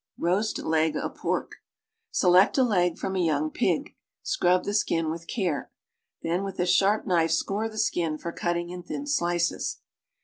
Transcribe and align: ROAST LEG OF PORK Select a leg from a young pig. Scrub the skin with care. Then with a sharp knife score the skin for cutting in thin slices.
ROAST 0.17 0.57
LEG 0.57 0.95
OF 0.95 1.13
PORK 1.13 1.57
Select 2.09 2.57
a 2.57 2.63
leg 2.63 2.97
from 2.97 3.15
a 3.15 3.19
young 3.23 3.51
pig. 3.51 3.95
Scrub 4.23 4.63
the 4.63 4.73
skin 4.73 5.11
with 5.11 5.27
care. 5.27 5.71
Then 6.23 6.43
with 6.43 6.59
a 6.59 6.65
sharp 6.65 7.05
knife 7.05 7.29
score 7.29 7.69
the 7.69 7.77
skin 7.77 8.17
for 8.17 8.31
cutting 8.31 8.71
in 8.71 8.81
thin 8.81 9.05
slices. 9.05 9.77